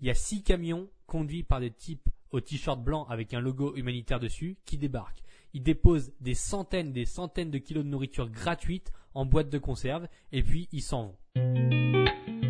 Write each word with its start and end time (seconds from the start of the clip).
il 0.00 0.06
y 0.06 0.10
a 0.10 0.14
six 0.14 0.42
camions 0.42 0.88
conduits 1.06 1.42
par 1.42 1.60
des 1.60 1.70
types 1.70 2.08
au 2.30 2.40
t-shirt 2.40 2.82
blanc 2.82 3.04
avec 3.08 3.34
un 3.34 3.40
logo 3.40 3.74
humanitaire 3.76 4.20
dessus 4.20 4.56
qui 4.64 4.78
débarquent. 4.78 5.22
Ils 5.52 5.62
déposent 5.62 6.12
des 6.20 6.34
centaines, 6.34 6.92
des 6.92 7.04
centaines 7.04 7.50
de 7.50 7.58
kilos 7.58 7.84
de 7.84 7.90
nourriture 7.90 8.30
gratuite 8.30 8.92
en 9.14 9.26
boîte 9.26 9.50
de 9.50 9.58
conserve 9.58 10.06
et 10.32 10.42
puis 10.42 10.68
ils 10.72 10.82
s'en 10.82 11.16
vont. 11.34 12.49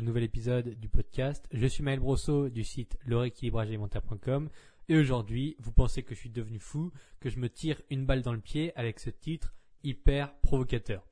Nouvel 0.00 0.24
épisode 0.24 0.78
du 0.80 0.88
podcast. 0.88 1.46
Je 1.52 1.66
suis 1.66 1.82
Maël 1.82 2.00
Brosseau 2.00 2.48
du 2.48 2.64
site 2.64 2.96
leréquilibragealimentaire.com 3.04 4.48
et 4.88 4.96
aujourd'hui, 4.96 5.56
vous 5.58 5.72
pensez 5.72 6.02
que 6.02 6.14
je 6.14 6.20
suis 6.20 6.30
devenu 6.30 6.58
fou, 6.58 6.90
que 7.20 7.28
je 7.28 7.38
me 7.38 7.48
tire 7.48 7.80
une 7.90 8.06
balle 8.06 8.22
dans 8.22 8.32
le 8.32 8.40
pied 8.40 8.72
avec 8.76 8.98
ce 8.98 9.10
titre 9.10 9.54
hyper 9.82 10.34
provocateur. 10.40 11.06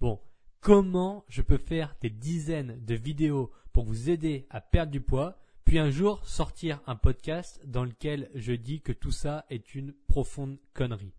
Bon, 0.00 0.20
comment 0.60 1.24
je 1.28 1.42
peux 1.42 1.58
faire 1.58 1.96
des 2.00 2.10
dizaines 2.10 2.78
de 2.84 2.94
vidéos 2.94 3.50
pour 3.72 3.84
vous 3.84 4.10
aider 4.10 4.46
à 4.50 4.60
perdre 4.60 4.92
du 4.92 5.00
poids, 5.00 5.38
puis 5.64 5.78
un 5.78 5.90
jour 5.90 6.24
sortir 6.26 6.80
un 6.86 6.96
podcast 6.96 7.60
dans 7.64 7.84
lequel 7.84 8.30
je 8.34 8.52
dis 8.52 8.80
que 8.80 8.92
tout 8.92 9.12
ça 9.12 9.46
est 9.50 9.74
une 9.74 9.92
profonde 10.08 10.58
connerie? 10.74 11.14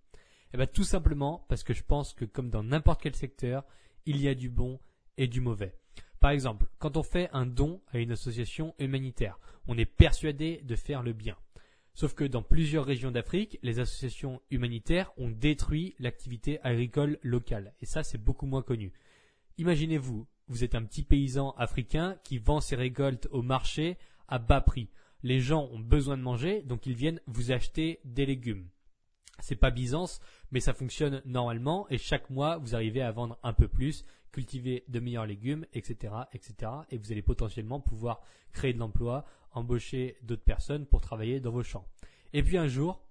Eh 0.53 0.57
bien 0.57 0.67
tout 0.67 0.83
simplement 0.83 1.45
parce 1.49 1.63
que 1.63 1.73
je 1.73 1.83
pense 1.83 2.13
que 2.13 2.25
comme 2.25 2.49
dans 2.49 2.63
n'importe 2.63 3.01
quel 3.01 3.15
secteur, 3.15 3.65
il 4.05 4.21
y 4.21 4.27
a 4.27 4.35
du 4.35 4.49
bon 4.49 4.79
et 5.17 5.27
du 5.27 5.41
mauvais. 5.41 5.75
Par 6.19 6.31
exemple, 6.31 6.67
quand 6.79 6.97
on 6.97 7.03
fait 7.03 7.29
un 7.31 7.45
don 7.45 7.81
à 7.91 7.99
une 7.99 8.11
association 8.11 8.73
humanitaire, 8.79 9.39
on 9.67 9.77
est 9.77 9.85
persuadé 9.85 10.61
de 10.63 10.75
faire 10.75 11.03
le 11.03 11.13
bien. 11.13 11.35
Sauf 11.93 12.13
que 12.13 12.23
dans 12.23 12.43
plusieurs 12.43 12.85
régions 12.85 13.11
d'Afrique, 13.11 13.57
les 13.63 13.79
associations 13.79 14.41
humanitaires 14.51 15.11
ont 15.17 15.29
détruit 15.29 15.95
l'activité 15.99 16.59
agricole 16.61 17.17
locale. 17.23 17.73
Et 17.81 17.85
ça, 17.85 18.03
c'est 18.03 18.23
beaucoup 18.23 18.45
moins 18.45 18.61
connu. 18.61 18.93
Imaginez-vous, 19.57 20.27
vous 20.47 20.63
êtes 20.63 20.75
un 20.75 20.83
petit 20.83 21.03
paysan 21.03 21.51
africain 21.57 22.17
qui 22.23 22.37
vend 22.37 22.61
ses 22.61 22.75
récoltes 22.75 23.27
au 23.31 23.41
marché 23.41 23.97
à 24.27 24.37
bas 24.37 24.61
prix. 24.61 24.89
Les 25.23 25.39
gens 25.39 25.67
ont 25.71 25.79
besoin 25.79 26.17
de 26.17 26.21
manger, 26.21 26.61
donc 26.61 26.85
ils 26.85 26.95
viennent 26.95 27.21
vous 27.25 27.51
acheter 27.51 27.99
des 28.05 28.25
légumes. 28.25 28.67
C'est 29.39 29.55
pas 29.55 29.71
Byzance, 29.71 30.19
mais 30.51 30.59
ça 30.59 30.73
fonctionne 30.73 31.21
normalement 31.25 31.87
et 31.89 31.97
chaque 31.97 32.29
mois 32.29 32.57
vous 32.57 32.75
arrivez 32.75 33.01
à 33.01 33.11
vendre 33.11 33.37
un 33.43 33.53
peu 33.53 33.67
plus, 33.67 34.05
cultiver 34.31 34.83
de 34.87 34.99
meilleurs 34.99 35.25
légumes, 35.25 35.65
etc., 35.73 36.13
etc. 36.33 36.71
Et 36.91 36.97
vous 36.97 37.11
allez 37.11 37.21
potentiellement 37.21 37.79
pouvoir 37.79 38.21
créer 38.51 38.73
de 38.73 38.79
l'emploi, 38.79 39.25
embaucher 39.51 40.17
d'autres 40.23 40.43
personnes 40.43 40.85
pour 40.85 41.01
travailler 41.01 41.39
dans 41.39 41.51
vos 41.51 41.63
champs. 41.63 41.85
Et 42.33 42.43
puis 42.43 42.57
un 42.57 42.67
jour, 42.67 43.01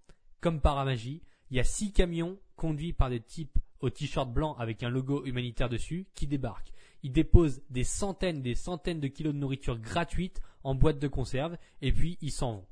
comme 0.40 0.60
par 0.60 0.84
magie, 0.84 1.22
il 1.50 1.56
y 1.56 1.60
a 1.60 1.64
six 1.64 1.92
camions 1.92 2.38
conduits 2.56 2.92
par 2.92 3.10
des 3.10 3.20
types 3.20 3.58
au 3.80 3.90
t-shirt 3.90 4.32
blanc 4.32 4.54
avec 4.54 4.82
un 4.82 4.88
logo 4.88 5.24
humanitaire 5.24 5.68
dessus 5.68 6.06
qui 6.14 6.26
débarquent. 6.26 6.72
Ils 7.02 7.12
déposent 7.12 7.62
des 7.70 7.84
centaines, 7.84 8.42
des 8.42 8.54
centaines 8.54 9.00
de 9.00 9.08
kilos 9.08 9.34
de 9.34 9.38
nourriture 9.38 9.78
gratuite 9.78 10.40
en 10.64 10.74
boîte 10.74 10.98
de 10.98 11.08
conserve 11.08 11.56
et 11.82 11.92
puis 11.92 12.18
ils 12.20 12.32
s'en 12.32 12.52
vont. 12.52 12.66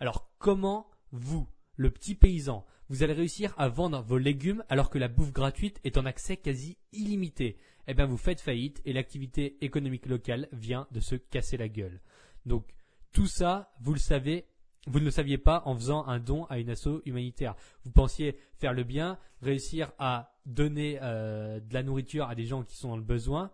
Alors 0.00 0.30
comment 0.38 0.90
vous, 1.12 1.48
le 1.76 1.90
petit 1.90 2.14
paysan, 2.14 2.64
vous 2.88 3.02
allez 3.02 3.12
réussir 3.12 3.54
à 3.56 3.68
vendre 3.68 4.02
vos 4.02 4.18
légumes 4.18 4.64
alors 4.68 4.90
que 4.90 4.98
la 4.98 5.08
bouffe 5.08 5.32
gratuite 5.32 5.80
est 5.84 5.96
en 5.96 6.06
accès 6.06 6.36
quasi 6.36 6.76
illimité. 6.92 7.56
Eh 7.86 7.94
bien, 7.94 8.06
vous 8.06 8.16
faites 8.16 8.40
faillite 8.40 8.82
et 8.84 8.92
l'activité 8.92 9.56
économique 9.64 10.06
locale 10.06 10.48
vient 10.52 10.86
de 10.90 11.00
se 11.00 11.14
casser 11.14 11.56
la 11.56 11.68
gueule. 11.68 12.00
Donc, 12.46 12.66
tout 13.12 13.26
ça, 13.26 13.72
vous 13.80 13.92
le 13.92 13.98
savez, 13.98 14.46
vous 14.86 15.00
ne 15.00 15.04
le 15.04 15.10
saviez 15.10 15.38
pas 15.38 15.62
en 15.66 15.74
faisant 15.74 16.06
un 16.06 16.18
don 16.18 16.44
à 16.46 16.58
une 16.58 16.70
asso 16.70 17.00
humanitaire. 17.04 17.54
Vous 17.84 17.92
pensiez 17.92 18.36
faire 18.54 18.72
le 18.72 18.84
bien, 18.84 19.18
réussir 19.40 19.92
à 19.98 20.34
donner 20.46 20.98
euh, 21.02 21.60
de 21.60 21.74
la 21.74 21.82
nourriture 21.82 22.28
à 22.28 22.34
des 22.34 22.46
gens 22.46 22.62
qui 22.62 22.76
sont 22.76 22.88
dans 22.88 22.96
le 22.96 23.02
besoin, 23.02 23.52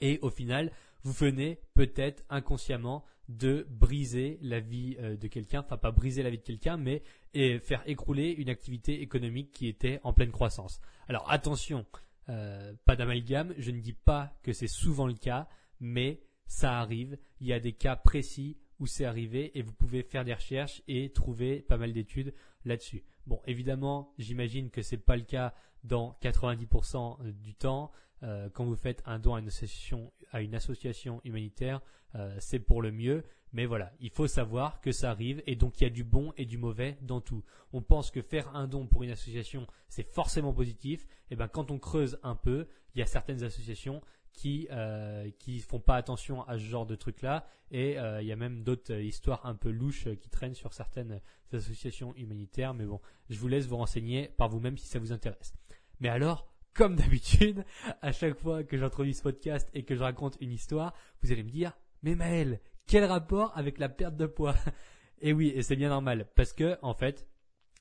et 0.00 0.18
au 0.22 0.30
final, 0.30 0.72
vous 1.02 1.12
venez 1.12 1.60
peut-être 1.74 2.24
inconsciemment 2.28 3.04
de 3.28 3.66
briser 3.70 4.38
la 4.40 4.60
vie 4.60 4.96
euh, 5.00 5.16
de 5.16 5.28
quelqu'un, 5.28 5.60
enfin 5.60 5.76
pas 5.76 5.90
briser 5.90 6.22
la 6.22 6.30
vie 6.30 6.38
de 6.38 6.42
quelqu'un, 6.42 6.76
mais 6.76 7.02
faire 7.34 7.82
écrouler 7.86 8.30
une 8.30 8.48
activité 8.48 9.02
économique 9.02 9.52
qui 9.52 9.68
était 9.68 10.00
en 10.02 10.12
pleine 10.12 10.32
croissance. 10.32 10.80
Alors 11.08 11.30
attention, 11.30 11.86
euh, 12.30 12.74
pas 12.84 12.96
d'amalgame, 12.96 13.54
je 13.58 13.70
ne 13.70 13.80
dis 13.80 13.94
pas 13.94 14.32
que 14.42 14.52
c'est 14.52 14.68
souvent 14.68 15.06
le 15.06 15.14
cas, 15.14 15.48
mais 15.80 16.20
ça 16.46 16.78
arrive, 16.78 17.18
il 17.40 17.46
y 17.46 17.52
a 17.52 17.60
des 17.60 17.72
cas 17.72 17.96
précis 17.96 18.58
où 18.78 18.86
c'est 18.86 19.04
arrivé 19.04 19.56
et 19.58 19.62
vous 19.62 19.72
pouvez 19.72 20.02
faire 20.02 20.24
des 20.24 20.34
recherches 20.34 20.82
et 20.88 21.10
trouver 21.12 21.60
pas 21.60 21.78
mal 21.78 21.92
d'études 21.92 22.34
là-dessus. 22.64 23.04
Bon, 23.26 23.40
évidemment, 23.46 24.14
j'imagine 24.18 24.70
que 24.70 24.82
c'est 24.82 24.98
pas 24.98 25.16
le 25.16 25.24
cas 25.24 25.54
dans 25.84 26.18
90% 26.22 27.32
du 27.32 27.54
temps. 27.54 27.92
Euh, 28.22 28.48
quand 28.52 28.64
vous 28.64 28.76
faites 28.76 29.02
un 29.06 29.18
don 29.18 29.34
à 29.34 29.40
une 29.40 29.48
association, 29.48 30.12
à 30.32 30.42
une 30.42 30.54
association 30.54 31.20
humanitaire, 31.24 31.80
euh, 32.14 32.36
c'est 32.40 32.58
pour 32.58 32.82
le 32.82 32.92
mieux. 32.92 33.24
Mais 33.52 33.64
voilà, 33.64 33.92
il 34.00 34.10
faut 34.10 34.26
savoir 34.26 34.80
que 34.82 34.92
ça 34.92 35.10
arrive 35.10 35.42
et 35.46 35.56
donc 35.56 35.80
il 35.80 35.84
y 35.84 35.86
a 35.86 35.90
du 35.90 36.04
bon 36.04 36.34
et 36.36 36.44
du 36.44 36.58
mauvais 36.58 36.98
dans 37.00 37.20
tout. 37.20 37.42
On 37.72 37.80
pense 37.80 38.10
que 38.10 38.20
faire 38.20 38.54
un 38.54 38.66
don 38.66 38.86
pour 38.86 39.02
une 39.04 39.10
association, 39.10 39.66
c'est 39.88 40.02
forcément 40.02 40.52
positif. 40.52 41.06
Et 41.30 41.36
ben 41.36 41.48
quand 41.48 41.70
on 41.70 41.78
creuse 41.78 42.18
un 42.22 42.34
peu, 42.34 42.68
il 42.94 42.98
y 42.98 43.02
a 43.02 43.06
certaines 43.06 43.42
associations 43.42 44.02
qui 44.32 44.68
euh, 44.70 45.30
qui 45.38 45.60
font 45.60 45.80
pas 45.80 45.96
attention 45.96 46.42
à 46.46 46.58
ce 46.58 46.62
genre 46.62 46.86
de 46.86 46.94
trucs 46.94 47.22
là 47.22 47.46
et 47.70 47.98
euh, 47.98 48.22
il 48.22 48.28
y 48.28 48.32
a 48.32 48.36
même 48.36 48.62
d'autres 48.62 48.94
histoires 48.94 49.44
un 49.44 49.54
peu 49.54 49.70
louches 49.70 50.08
qui 50.20 50.30
traînent 50.30 50.54
sur 50.54 50.72
certaines 50.72 51.20
associations 51.52 52.14
humanitaires 52.14 52.72
mais 52.72 52.84
bon 52.84 53.00
je 53.30 53.38
vous 53.38 53.48
laisse 53.48 53.66
vous 53.66 53.76
renseigner 53.76 54.28
par 54.28 54.48
vous-même 54.48 54.78
si 54.78 54.86
ça 54.86 54.98
vous 54.98 55.12
intéresse 55.12 55.54
mais 55.98 56.08
alors 56.08 56.46
comme 56.74 56.96
d'habitude 56.96 57.64
à 58.02 58.12
chaque 58.12 58.38
fois 58.38 58.64
que 58.64 58.76
j'introduis 58.76 59.14
ce 59.14 59.22
podcast 59.22 59.68
et 59.74 59.84
que 59.84 59.94
je 59.94 60.02
raconte 60.02 60.36
une 60.40 60.52
histoire 60.52 60.94
vous 61.22 61.32
allez 61.32 61.42
me 61.42 61.50
dire 61.50 61.72
mais 62.02 62.14
Maël 62.14 62.60
quel 62.86 63.04
rapport 63.04 63.52
avec 63.56 63.78
la 63.78 63.88
perte 63.88 64.16
de 64.16 64.26
poids? 64.26 64.54
Et 65.20 65.32
oui 65.32 65.52
et 65.54 65.62
c'est 65.62 65.74
bien 65.74 65.88
normal 65.88 66.28
parce 66.36 66.52
que 66.52 66.78
en 66.80 66.94
fait 66.94 67.26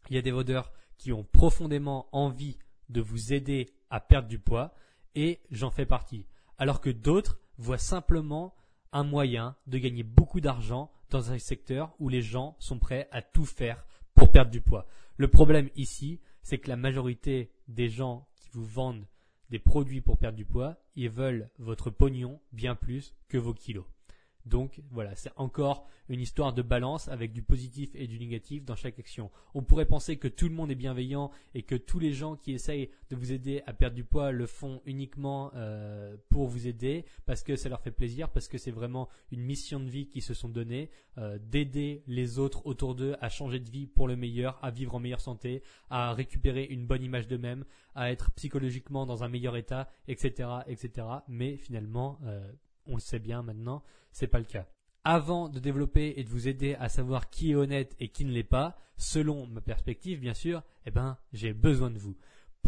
il 0.10 0.16
y 0.16 0.20
a 0.20 0.24
des 0.24 0.32
vendeurs 0.32 0.74
qui 0.98 1.14
ont 1.14 1.24
profondément 1.24 2.10
envie 2.12 2.58
de 2.90 3.00
vous 3.00 3.32
aider 3.32 3.70
à 3.92 4.00
perdre 4.00 4.28
du 4.28 4.40
poids 4.40 4.74
et 5.14 5.40
j'en 5.52 5.70
fais 5.70 5.86
partie 5.86 6.26
alors 6.58 6.82
que 6.82 6.90
d'autres 6.90 7.40
voient 7.58 7.78
simplement 7.78 8.56
un 8.92 9.04
moyen 9.04 9.56
de 9.68 9.78
gagner 9.78 10.04
beaucoup 10.04 10.42
d'argent 10.42 10.92
dans 11.10 11.32
un 11.32 11.40
secteur 11.40 11.96
où 12.00 12.10
les 12.10 12.22
gens 12.22 12.56
sont 12.60 12.80
prêts 12.80 13.08
à 13.12 13.22
tout 13.22 13.46
faire 13.46 13.86
pour 14.16 14.32
perdre 14.32 14.52
du 14.52 14.62
poids. 14.62 14.88
Le 15.18 15.28
problème 15.28 15.70
ici, 15.76 16.20
c'est 16.42 16.58
que 16.58 16.70
la 16.70 16.76
majorité 16.76 17.52
des 17.68 17.90
gens 17.90 18.27
vous 18.54 18.66
vendent 18.66 19.06
des 19.50 19.60
produits 19.60 20.02
pour 20.02 20.18
perdre 20.18 20.38
du 20.38 20.46
poids, 20.46 20.78
ils 20.96 21.10
veulent 21.10 21.50
votre 21.58 21.90
pognon 21.90 22.40
bien 22.52 22.76
plus 22.76 23.16
que 23.30 23.38
vos 23.38 23.54
kilos. 23.54 23.86
Donc 24.48 24.82
voilà, 24.92 25.16
c'est 25.16 25.32
encore 25.36 25.88
une 26.10 26.22
histoire 26.22 26.54
de 26.54 26.62
balance 26.62 27.08
avec 27.10 27.34
du 27.34 27.42
positif 27.42 27.90
et 27.96 28.08
du 28.08 28.18
négatif 28.18 28.64
dans 28.64 28.76
chaque 28.76 28.98
action. 29.00 29.30
On 29.54 29.62
pourrait 29.62 29.86
penser 29.86 30.18
que 30.18 30.28
tout 30.28 30.48
le 30.48 30.56
monde 30.56 30.72
est 30.72 30.76
bienveillant 30.76 31.32
et 31.54 31.64
que 31.64 31.76
tous 31.76 32.00
les 32.00 32.14
gens 32.14 32.36
qui 32.36 32.54
essayent 32.54 32.90
de 33.10 33.16
vous 33.16 33.34
aider 33.34 33.62
à 33.66 33.74
perdre 33.74 33.96
du 33.96 34.04
poids 34.04 34.32
le 34.32 34.46
font 34.46 34.82
uniquement 34.86 35.52
euh, 35.56 36.16
pour 36.30 36.48
vous 36.48 36.68
aider 36.68 37.06
parce 37.26 37.44
que 37.44 37.56
ça 37.56 37.70
leur 37.70 37.82
fait 37.82 37.92
plaisir, 37.92 38.30
parce 38.30 38.48
que 38.48 38.58
c'est 38.58 38.72
vraiment 38.72 39.10
une 39.32 39.42
mission 39.42 39.80
de 39.80 39.90
vie 39.90 40.08
qu'ils 40.08 40.22
se 40.22 40.34
sont 40.34 40.50
donnée, 40.50 40.90
euh, 41.18 41.38
d'aider 41.40 42.04
les 42.08 42.40
autres 42.40 42.66
autour 42.66 42.96
d'eux 42.96 43.16
à 43.20 43.30
changer 43.30 43.60
de 43.60 43.70
vie 43.70 43.88
pour 43.88 44.08
le 44.08 44.16
meilleur, 44.16 44.58
à 44.64 44.72
vivre 44.72 44.96
en 44.96 45.00
meilleure 45.00 45.22
santé, 45.22 45.62
à 45.90 46.14
récupérer 46.14 46.64
une 46.64 46.86
bonne 46.86 47.04
image 47.04 47.28
d'eux-mêmes, 47.28 47.66
à 47.96 48.12
être 48.12 48.32
psychologiquement 48.32 49.06
dans 49.06 49.24
un 49.24 49.28
meilleur 49.28 49.58
état, 49.58 49.90
etc., 50.08 50.50
etc. 50.68 51.08
Mais 51.28 51.58
finalement, 51.58 52.20
euh, 52.26 52.50
on 52.88 52.96
le 52.96 53.02
sait 53.02 53.20
bien 53.20 53.42
maintenant, 53.42 53.84
c'est 54.12 54.28
pas 54.28 54.40
le 54.40 54.46
cas. 54.46 54.66
Avant 55.04 55.48
de 55.48 55.60
développer 55.60 56.14
et 56.18 56.24
de 56.24 56.30
vous 56.30 56.48
aider 56.48 56.76
à 56.76 56.90
savoir 56.90 57.30
qui 57.30 57.52
est 57.52 57.56
honnête 57.56 57.96
et 58.00 58.10
qui 58.10 58.26
ne 58.26 58.32
l'est 58.32 58.44
pas, 58.44 58.78
selon 58.98 59.48
ma 59.48 59.62
perspective 59.62 60.20
bien 60.20 60.34
sûr, 60.34 60.64
eh 60.86 60.92
ben, 60.92 61.18
j'ai 61.34 61.54
besoin 61.54 61.90
de 61.90 62.00
vous. 62.00 62.18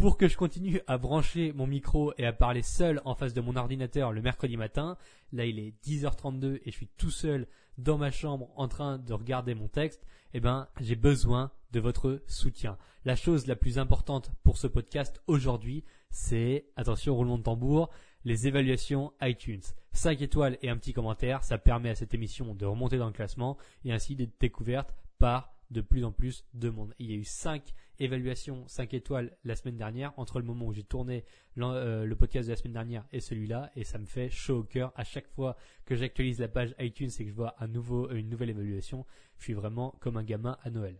Pour 0.00 0.16
que 0.16 0.28
je 0.28 0.36
continue 0.38 0.80
à 0.86 0.96
brancher 0.96 1.52
mon 1.52 1.66
micro 1.66 2.14
et 2.16 2.24
à 2.24 2.32
parler 2.32 2.62
seul 2.62 3.02
en 3.04 3.14
face 3.14 3.34
de 3.34 3.42
mon 3.42 3.56
ordinateur 3.56 4.12
le 4.12 4.22
mercredi 4.22 4.56
matin, 4.56 4.96
là 5.30 5.44
il 5.44 5.58
est 5.58 5.74
10h32 5.84 6.54
et 6.64 6.70
je 6.70 6.70
suis 6.70 6.88
tout 6.96 7.10
seul 7.10 7.46
dans 7.76 7.98
ma 7.98 8.10
chambre 8.10 8.48
en 8.56 8.66
train 8.66 8.96
de 8.96 9.12
regarder 9.12 9.54
mon 9.54 9.68
texte, 9.68 10.06
eh 10.32 10.40
ben, 10.40 10.68
j'ai 10.80 10.96
besoin 10.96 11.50
de 11.72 11.80
votre 11.80 12.22
soutien. 12.28 12.78
La 13.04 13.14
chose 13.14 13.46
la 13.46 13.56
plus 13.56 13.78
importante 13.78 14.32
pour 14.42 14.56
ce 14.56 14.66
podcast 14.66 15.20
aujourd'hui, 15.26 15.84
c'est, 16.08 16.64
attention, 16.76 17.14
roulement 17.14 17.36
de 17.36 17.42
tambour, 17.42 17.90
les 18.24 18.46
évaluations 18.46 19.12
iTunes. 19.20 19.60
5 19.92 20.22
étoiles 20.22 20.56
et 20.62 20.70
un 20.70 20.78
petit 20.78 20.94
commentaire, 20.94 21.44
ça 21.44 21.58
permet 21.58 21.90
à 21.90 21.94
cette 21.94 22.14
émission 22.14 22.54
de 22.54 22.64
remonter 22.64 22.96
dans 22.96 23.08
le 23.08 23.12
classement 23.12 23.58
et 23.84 23.92
ainsi 23.92 24.16
d'être 24.16 24.40
découverte 24.40 24.94
par 25.18 25.52
de 25.70 25.82
plus 25.82 26.06
en 26.06 26.10
plus 26.10 26.46
de 26.54 26.70
monde. 26.70 26.94
Il 26.98 27.10
y 27.10 27.12
a 27.12 27.16
eu 27.16 27.24
5 27.24 27.74
évaluations 28.00 28.66
5 28.66 28.94
étoiles 28.94 29.36
la 29.44 29.54
semaine 29.54 29.76
dernière 29.76 30.12
entre 30.16 30.40
le 30.40 30.44
moment 30.44 30.66
où 30.66 30.72
j'ai 30.72 30.82
tourné 30.82 31.24
euh, 31.58 32.04
le 32.04 32.16
podcast 32.16 32.48
de 32.48 32.52
la 32.52 32.56
semaine 32.56 32.72
dernière 32.72 33.06
et 33.12 33.20
celui-là 33.20 33.70
et 33.76 33.84
ça 33.84 33.98
me 33.98 34.06
fait 34.06 34.30
chaud 34.30 34.58
au 34.58 34.62
cœur 34.64 34.92
à 34.96 35.04
chaque 35.04 35.28
fois 35.28 35.56
que 35.84 35.94
j'actualise 35.94 36.40
la 36.40 36.48
page 36.48 36.74
iTunes 36.78 37.10
et 37.18 37.24
que 37.24 37.30
je 37.30 37.34
vois 37.34 37.54
nouveau, 37.68 38.10
une 38.10 38.28
nouvelle 38.28 38.50
évaluation. 38.50 39.06
Je 39.38 39.44
suis 39.44 39.54
vraiment 39.54 39.94
comme 40.00 40.16
un 40.16 40.24
gamin 40.24 40.58
à 40.62 40.70
Noël. 40.70 40.96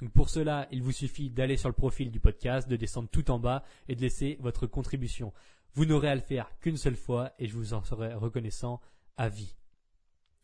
Donc 0.00 0.10
pour 0.12 0.28
cela, 0.28 0.68
il 0.70 0.82
vous 0.82 0.92
suffit 0.92 1.30
d'aller 1.30 1.56
sur 1.56 1.68
le 1.68 1.74
profil 1.74 2.10
du 2.10 2.20
podcast, 2.20 2.68
de 2.68 2.76
descendre 2.76 3.08
tout 3.10 3.30
en 3.30 3.38
bas 3.38 3.64
et 3.88 3.96
de 3.96 4.00
laisser 4.00 4.38
votre 4.40 4.66
contribution. 4.66 5.32
Vous 5.74 5.86
n'aurez 5.86 6.08
à 6.08 6.14
le 6.14 6.20
faire 6.20 6.50
qu'une 6.60 6.76
seule 6.76 6.96
fois 6.96 7.32
et 7.38 7.46
je 7.46 7.54
vous 7.54 7.74
en 7.74 7.82
serai 7.82 8.14
reconnaissant 8.14 8.80
à 9.16 9.28
vie. 9.28 9.54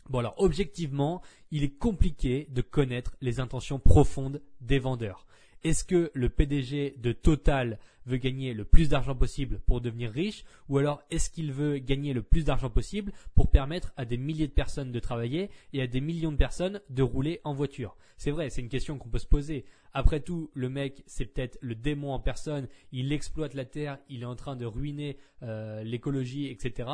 Bon 0.09 0.19
alors 0.19 0.35
objectivement, 0.39 1.23
il 1.53 1.63
est 1.63 1.77
compliqué 1.77 2.49
de 2.51 2.63
connaître 2.63 3.17
les 3.21 3.39
intentions 3.39 3.79
profondes 3.79 4.43
des 4.61 4.81
vendeurs. 4.81 5.25
Est-ce 5.63 5.85
que 5.85 6.11
le 6.15 6.31
PDG 6.31 6.95
de 6.97 7.13
Total 7.13 7.79
veut 8.07 8.17
gagner 8.17 8.55
le 8.55 8.65
plus 8.65 8.89
d'argent 8.89 9.15
possible 9.15 9.61
pour 9.67 9.83
devenir 9.83 10.11
riche 10.11 10.45
ou 10.71 10.79
alors 10.79 11.03
est-ce 11.11 11.29
qu'il 11.29 11.53
veut 11.53 11.79
gagner 11.79 12.15
le 12.15 12.23
plus 12.23 12.45
d'argent 12.45 12.71
possible 12.71 13.13
pour 13.35 13.51
permettre 13.51 13.93
à 13.99 14.07
des 14.07 14.17
milliers 14.17 14.49
de 14.49 14.53
personnes 14.53 14.91
de 14.91 14.99
travailler 15.01 15.51
et 15.75 15.83
à 15.83 15.87
des 15.87 16.01
millions 16.01 16.33
de 16.33 16.37
personnes 16.37 16.81
de 16.89 17.03
rouler 17.03 17.41
en 17.45 17.53
voiture? 17.53 17.97
C'est 18.17 18.31
vrai, 18.31 18.49
c'est 18.49 18.63
une 18.63 18.69
question 18.69 18.99
qu'on 18.99 19.11
peut 19.11 19.19
se 19.19 19.27
poser. 19.27 19.65
Après 19.93 20.21
tout, 20.21 20.51
le 20.55 20.69
mec, 20.69 21.03
c'est 21.07 21.27
peut-être 21.27 21.59
le 21.61 21.75
démon 21.75 22.13
en 22.13 22.21
personne, 22.21 22.69
il 22.93 23.13
exploite 23.13 23.55
la 23.55 23.65
Terre, 23.65 23.99
il 24.09 24.23
est 24.23 24.27
en 24.27 24.37
train 24.37 24.57
de 24.57 24.67
ruiner 24.67 25.19
euh, 25.43 25.83
l'écologie, 25.85 26.47
etc. 26.47 26.89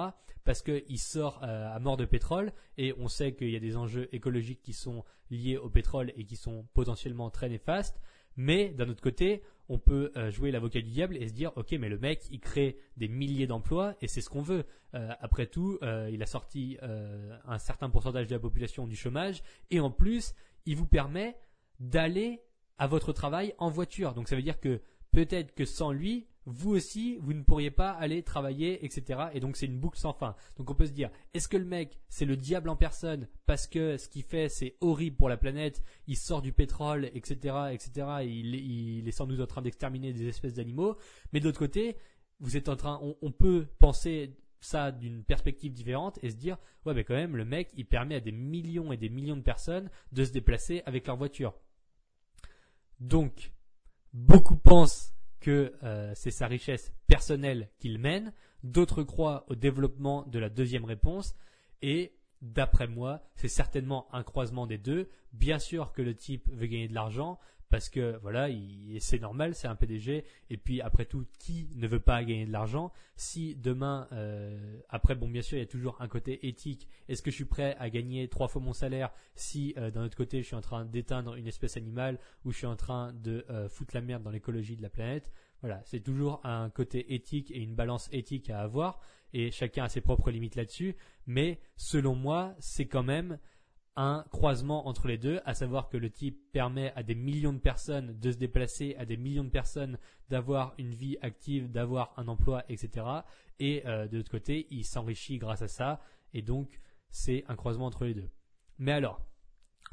Parce 0.45 0.62
qu'il 0.62 0.99
sort 0.99 1.41
euh, 1.43 1.75
à 1.75 1.79
mort 1.79 1.97
de 1.97 2.05
pétrole 2.05 2.53
et 2.79 2.95
on 2.99 3.09
sait 3.09 3.33
qu'il 3.33 3.51
y 3.51 3.57
a 3.57 3.61
des 3.61 3.77
enjeux 3.77 4.09
écologiques 4.12 4.62
qui 4.62 4.73
sont 4.73 5.05
liés 5.31 5.57
au 5.57 5.69
pétrole 5.69 6.12
et 6.17 6.25
qui 6.25 6.37
sont 6.37 6.67
potentiellement 6.73 7.31
très 7.31 7.49
néfastes. 7.49 8.01
Mais 8.37 8.71
d'un 8.71 8.88
autre 8.88 9.03
côté, 9.03 9.43
on 9.69 9.79
peut 9.79 10.12
euh, 10.17 10.31
jouer 10.31 10.50
l'avocat 10.50 10.81
du 10.81 10.91
diable 10.91 11.17
et 11.17 11.29
se 11.29 11.33
dire, 11.33 11.53
ok, 11.56 11.73
mais 11.73 11.88
le 11.88 11.99
mec, 11.99 12.23
il 12.31 12.41
crée 12.41 12.79
des 12.97 13.09
milliers 13.09 13.47
d'emplois 13.47 13.94
et 14.00 14.09
c'est 14.09 14.21
ce 14.21 14.31
qu'on 14.31 14.43
veut. 14.43 14.65
Euh, 14.94 15.12
après 15.21 15.47
tout, 15.47 15.79
euh, 15.83 16.09
il 16.12 16.23
a 16.23 16.27
sorti 16.27 16.79
un 16.83 17.59
certain 17.59 17.91
pourcentage 17.91 18.29
de 18.29 18.35
la 18.35 18.41
population 18.41 18.87
du 18.87 18.97
chômage 18.97 19.43
et 19.71 19.81
en 19.81 19.91
plus, 19.91 20.35
il 20.67 20.77
vous 20.77 20.87
permet 20.87 21.37
d'aller 21.81 22.43
à 22.79 22.87
votre 22.87 23.12
travail 23.12 23.55
en 23.59 23.71
voiture. 23.71 24.15
Donc 24.15 24.29
ça 24.29 24.37
veut 24.37 24.43
dire 24.43 24.61
que 24.61 24.81
peut-être 25.12 25.55
que 25.55 25.65
sans 25.65 25.93
lui, 25.93 26.27
vous 26.47 26.71
aussi, 26.71 27.19
vous 27.21 27.33
ne 27.33 27.43
pourriez 27.43 27.73
pas 27.73 27.91
aller 27.91 28.23
travailler, 28.23 28.85
etc. 28.85 29.27
Et 29.35 29.41
donc 29.41 29.57
c'est 29.57 29.67
une 29.67 29.79
boucle 29.79 29.99
sans 29.99 30.13
fin. 30.13 30.37
Donc 30.57 30.71
on 30.71 30.75
peut 30.75 30.87
se 30.87 30.93
dire, 30.93 31.11
est-ce 31.35 31.49
que 31.49 31.57
le 31.57 31.65
mec, 31.65 31.99
c'est 32.09 32.25
le 32.25 32.37
diable 32.37 32.69
en 32.69 32.77
personne 32.77 33.29
parce 33.47 33.67
que 33.67 33.97
ce 33.97 34.09
qu'il 34.09 34.23
fait, 34.23 34.49
c'est 34.49 34.77
horrible 34.81 35.17
pour 35.17 35.29
la 35.29 35.37
planète, 35.37 35.83
il 36.07 36.17
sort 36.17 36.43
du 36.43 36.53
pétrole, 36.53 37.11
etc., 37.15 37.57
etc. 37.73 38.07
il, 38.23 38.55
il 38.55 39.09
est 39.09 39.13
sans 39.13 39.27
doute 39.27 39.41
en 39.41 39.47
train 39.47 39.63
d'exterminer 39.63 40.13
des 40.13 40.29
espèces 40.29 40.55
d'animaux. 40.55 40.97
Mais 41.33 41.41
de 41.41 41.45
l'autre 41.47 41.59
côté, 41.59 41.97
vous 42.41 42.57
êtes 42.57 42.69
en 42.69 42.77
train, 42.77 43.01
on, 43.23 43.33
peut 43.33 43.67
penser 43.79 44.37
ça 44.61 44.93
d'une 44.93 45.25
perspective 45.25 45.73
différente 45.73 46.19
et 46.23 46.31
se 46.31 46.37
dire, 46.37 46.59
ouais, 46.85 46.95
mais 46.95 47.05
quand 47.05 47.15
même, 47.15 47.37
le 47.37 47.45
mec, 47.45 47.71
il 47.75 47.87
permet 47.87 48.17
à 48.17 48.21
des 48.21 48.33
millions 48.33 48.93
et 48.93 48.97
des 48.97 49.09
millions 49.09 49.37
de 49.37 49.43
personnes 49.43 49.91
de 50.13 50.25
se 50.25 50.33
déplacer 50.33 50.83
avec 50.87 51.07
leur 51.07 51.17
voiture. 51.17 51.55
Donc, 53.01 53.53
beaucoup 54.13 54.57
pensent 54.57 55.16
que 55.41 55.75
euh, 55.83 56.12
c'est 56.15 56.31
sa 56.31 56.47
richesse 56.47 56.93
personnelle 57.06 57.71
qu'il 57.79 57.99
mène, 57.99 58.33
d'autres 58.62 59.03
croient 59.03 59.44
au 59.49 59.55
développement 59.55 60.25
de 60.25 60.38
la 60.38 60.49
deuxième 60.49 60.85
réponse, 60.85 61.35
et 61.83 62.17
d'après 62.43 62.87
moi, 62.87 63.23
c'est 63.35 63.49
certainement 63.49 64.09
un 64.12 64.23
croisement 64.23 64.67
des 64.67 64.79
deux. 64.79 65.09
Bien 65.33 65.59
sûr 65.59 65.93
que 65.93 66.03
le 66.03 66.15
type 66.15 66.49
veut 66.53 66.67
gagner 66.67 66.88
de 66.88 66.94
l'argent, 66.94 67.38
parce 67.69 67.89
que 67.89 68.19
voilà, 68.23 68.49
c'est 69.01 69.19
normal, 69.19 69.55
c'est 69.55 69.67
un 69.67 69.75
PDG. 69.75 70.25
Et 70.51 70.57
puis 70.57 70.81
après 70.81 71.05
tout, 71.05 71.27
qui 71.39 71.69
ne 71.75 71.87
veut 71.89 72.01
pas 72.01 72.23
gagner 72.23 72.47
de 72.47 72.53
l'argent? 72.53 72.93
Si 73.17 73.57
demain, 73.57 74.07
euh, 74.13 74.81
après 74.89 75.15
bon, 75.15 75.29
bien 75.29 75.43
sûr, 75.43 75.59
il 75.59 75.61
y 75.61 75.65
a 75.65 75.67
toujours 75.67 75.97
un 76.01 76.09
côté 76.09 76.47
éthique. 76.47 76.89
Est-ce 77.09 77.23
que 77.23 77.31
je 77.31 77.37
suis 77.37 77.45
prêt 77.45 77.77
à 77.79 77.91
gagner 77.91 78.29
trois 78.29 78.49
fois 78.49 78.63
mon 78.63 78.73
salaire 78.73 79.13
si 79.35 79.75
euh, 79.77 79.91
d'un 79.91 80.05
autre 80.05 80.17
côté, 80.17 80.43
je 80.43 80.47
suis 80.47 80.57
en 80.57 80.61
train 80.61 80.85
d'éteindre 80.85 81.35
une 81.35 81.47
espèce 81.47 81.77
animale 81.77 82.19
ou 82.45 82.53
je 82.53 82.59
suis 82.59 82.67
en 82.67 82.77
train 82.77 83.13
de 83.13 83.45
euh, 83.51 83.69
foutre 83.69 83.95
la 83.95 84.01
merde 84.01 84.23
dans 84.23 84.31
l'écologie 84.31 84.77
de 84.77 84.83
la 84.83 84.91
planète? 84.91 85.33
Voilà, 85.62 85.83
c'est 85.85 86.01
toujours 86.01 86.41
un 86.45 86.71
côté 86.71 87.15
éthique 87.15 87.51
et 87.51 87.59
une 87.59 87.75
balance 87.75 88.09
éthique 88.12 88.51
à 88.51 88.61
avoir. 88.61 89.01
Et 89.33 89.51
chacun 89.51 89.85
a 89.85 89.89
ses 89.89 90.01
propres 90.01 90.31
limites 90.31 90.55
là-dessus. 90.55 90.95
Mais 91.27 91.61
selon 91.77 92.15
moi, 92.15 92.55
c'est 92.61 92.87
quand 92.87 93.03
même 93.03 93.39
un 93.97 94.25
croisement 94.31 94.87
entre 94.87 95.09
les 95.09 95.17
deux, 95.17 95.41
à 95.47 95.55
savoir 95.55 95.89
que 95.89 95.97
le 95.97 96.11
type 96.11 96.39
permet 96.53 96.93
à 96.97 97.03
des 97.03 97.15
millions 97.15 97.53
de 97.53 97.59
personnes 97.59 98.19
de 98.19 98.31
se 98.31 98.37
déplacer, 98.37 98.95
à 98.99 99.07
des 99.07 99.17
millions 99.17 99.45
de 99.45 99.51
personnes 99.51 99.99
d'avoir 100.29 100.75
une 100.79 100.95
vie 100.95 101.17
active, 101.23 101.71
d'avoir 101.71 102.13
un 102.19 102.29
emploi, 102.29 102.65
etc. 102.69 103.07
Et 103.59 103.87
euh, 103.87 104.07
de 104.07 104.19
l'autre 104.19 104.31
côté, 104.31 104.67
il 104.71 104.85
s'enrichit 104.85 105.39
grâce 105.39 105.63
à 105.63 105.69
ça, 105.69 106.01
et 106.35 106.43
donc 106.43 106.81
c'est 107.11 107.45
un 107.49 107.57
croisement 107.57 107.87
entre 107.87 108.05
les 108.05 108.15
deux. 108.15 108.29
Mais 108.79 108.93
alors, 108.93 109.23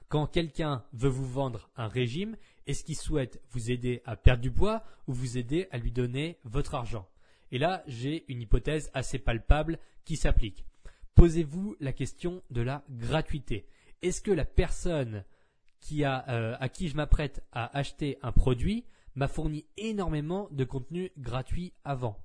quand 0.10 0.28
quelqu'un 0.28 0.84
veut 0.92 1.10
vous 1.10 1.26
vendre 1.26 1.70
un 1.78 1.88
régime, 1.88 2.36
est-ce 2.68 2.84
qu'il 2.84 2.98
souhaite 2.98 3.42
vous 3.52 3.72
aider 3.72 4.02
à 4.06 4.16
perdre 4.16 4.42
du 4.42 4.52
poids 4.52 4.84
ou 5.08 5.14
vous 5.14 5.38
aider 5.38 5.68
à 5.72 5.78
lui 5.78 5.92
donner 5.92 6.40
votre 6.44 6.76
argent? 6.76 7.08
Et 7.52 7.58
là, 7.58 7.84
j'ai 7.88 8.26
une 8.28 8.42
hypothèse 8.42 8.92
assez 8.94 9.20
palpable 9.20 9.80
qui 10.06 10.18
s'applique. 10.18 10.66
Posez-vous 11.16 11.76
la 11.80 11.94
question 11.94 12.44
de 12.50 12.62
la 12.62 12.84
gratuité 12.90 13.66
est-ce 14.04 14.22
que 14.22 14.32
la 14.32 14.46
personne 14.46 15.24
euh, 16.02 16.56
à 16.60 16.70
qui 16.70 16.88
je 16.88 16.96
m'apprête 16.96 17.44
à 17.52 17.78
acheter 17.78 18.18
un 18.22 18.32
produit 18.32 18.86
m'a 19.16 19.28
fourni 19.28 19.66
énormément 19.78 20.48
de 20.52 20.64
contenu 20.64 21.12
gratuit 21.18 21.74
avant 21.84 22.18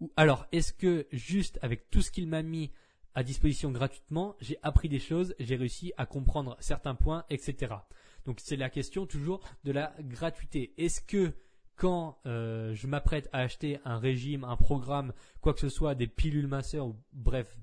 Ou 0.00 0.12
alors, 0.16 0.46
est-ce 0.52 0.72
que 0.72 1.06
juste 1.10 1.58
avec 1.62 1.90
tout 1.90 2.02
ce 2.02 2.10
qu'il 2.10 2.28
m'a 2.28 2.42
mis 2.42 2.70
à 3.14 3.22
disposition 3.24 3.72
gratuitement, 3.72 4.36
j'ai 4.40 4.58
appris 4.62 4.88
des 4.88 5.00
choses, 5.00 5.34
j'ai 5.40 5.56
réussi 5.56 5.92
à 5.96 6.06
comprendre 6.06 6.56
certains 6.60 6.94
points, 6.94 7.24
etc. 7.30 7.74
Donc 8.26 8.38
c'est 8.40 8.56
la 8.56 8.70
question 8.70 9.06
toujours 9.06 9.40
de 9.64 9.72
la 9.72 9.94
gratuité. 10.00 10.74
Est-ce 10.76 11.00
que 11.00 11.32
quand 11.74 12.18
euh, 12.26 12.74
je 12.74 12.86
m'apprête 12.86 13.28
à 13.32 13.38
acheter 13.38 13.80
un 13.84 13.98
régime, 13.98 14.44
un 14.44 14.56
programme, 14.56 15.12
quoi 15.40 15.54
que 15.54 15.60
ce 15.60 15.68
soit, 15.68 15.94
des 15.94 16.06
pilules 16.06 16.46
minceurs, 16.46 16.86
ou 16.86 16.96
bref, 17.12 17.58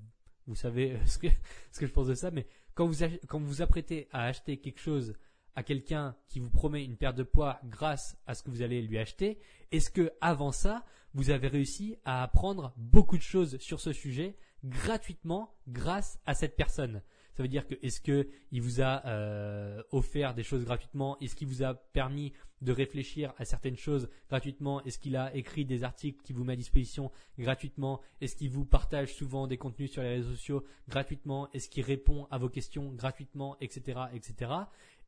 vous 0.46 0.56
savez 0.56 0.98
que, 1.20 1.28
ce 1.72 1.80
que 1.80 1.86
je 1.86 1.92
pense 1.92 2.08
de 2.08 2.14
ça, 2.14 2.30
mais 2.30 2.46
quand 2.76 2.86
vous, 2.86 3.46
vous 3.46 3.62
apprêtez 3.62 4.06
à 4.12 4.24
acheter 4.24 4.58
quelque 4.58 4.80
chose 4.80 5.14
à 5.56 5.62
quelqu'un 5.62 6.14
qui 6.28 6.38
vous 6.38 6.50
promet 6.50 6.84
une 6.84 6.98
perte 6.98 7.16
de 7.16 7.22
poids 7.22 7.58
grâce 7.64 8.18
à 8.26 8.34
ce 8.34 8.42
que 8.42 8.50
vous 8.50 8.60
allez 8.60 8.82
lui 8.82 8.98
acheter, 8.98 9.38
est-ce 9.72 9.88
que 9.88 10.12
avant 10.20 10.52
ça, 10.52 10.84
vous 11.14 11.30
avez 11.30 11.48
réussi 11.48 11.96
à 12.04 12.22
apprendre 12.22 12.74
beaucoup 12.76 13.16
de 13.16 13.22
choses 13.22 13.58
sur 13.58 13.80
ce 13.80 13.94
sujet 13.94 14.36
gratuitement 14.64 15.54
grâce 15.66 16.20
à 16.26 16.34
cette 16.34 16.56
personne? 16.56 17.02
Ça 17.36 17.42
veut 17.42 17.48
dire 17.48 17.66
que 17.66 17.74
est-ce 17.82 18.00
que 18.00 18.28
il 18.50 18.62
vous 18.62 18.80
a 18.80 19.04
euh, 19.06 19.82
offert 19.90 20.32
des 20.32 20.42
choses 20.42 20.64
gratuitement? 20.64 21.18
Est-ce 21.20 21.36
qu'il 21.36 21.48
vous 21.48 21.62
a 21.62 21.74
permis 21.74 22.32
de 22.62 22.72
réfléchir 22.72 23.34
à 23.36 23.44
certaines 23.44 23.76
choses 23.76 24.08
gratuitement? 24.30 24.82
Est-ce 24.84 24.98
qu'il 24.98 25.16
a 25.16 25.34
écrit 25.36 25.66
des 25.66 25.84
articles 25.84 26.22
qui 26.22 26.32
vous 26.32 26.44
met 26.44 26.54
à 26.54 26.56
disposition 26.56 27.12
gratuitement? 27.38 28.00
Est-ce 28.22 28.36
qu'il 28.36 28.50
vous 28.50 28.64
partage 28.64 29.14
souvent 29.14 29.46
des 29.46 29.58
contenus 29.58 29.92
sur 29.92 30.02
les 30.02 30.14
réseaux 30.14 30.30
sociaux 30.30 30.64
gratuitement? 30.88 31.50
Est-ce 31.52 31.68
qu'il 31.68 31.84
répond 31.84 32.26
à 32.30 32.38
vos 32.38 32.48
questions 32.48 32.90
gratuitement, 32.92 33.58
etc., 33.60 34.00
etc. 34.14 34.52